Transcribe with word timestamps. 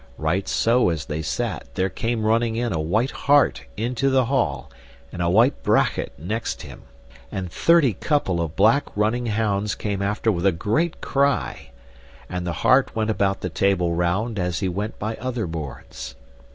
Right 0.17 0.47
so 0.47 0.89
as 0.89 1.05
they 1.05 1.21
sat 1.21 1.75
there 1.75 1.87
came 1.87 2.25
running 2.25 2.55
in 2.55 2.73
a 2.73 2.79
white 2.79 3.11
hart 3.11 3.65
into 3.77 4.09
the 4.09 4.25
hall, 4.25 4.71
and 5.11 5.21
a 5.21 5.29
white 5.29 5.61
brachet 5.61 6.11
next 6.17 6.63
him, 6.63 6.85
and 7.31 7.51
thirty 7.51 7.93
couple 7.93 8.41
of 8.41 8.55
black 8.55 8.85
running 8.95 9.27
hounds 9.27 9.75
came 9.75 10.01
after 10.01 10.31
with 10.31 10.47
a 10.47 10.51
great 10.51 11.01
cry, 11.01 11.69
and 12.27 12.47
the 12.47 12.53
hart 12.65 12.95
went 12.95 13.11
about 13.11 13.41
the 13.41 13.49
Table 13.49 13.93
Round 13.93 14.39
as 14.39 14.57
he 14.59 14.67
went 14.67 14.97
by 14.97 15.17
other 15.17 15.45
boards. 15.45 16.15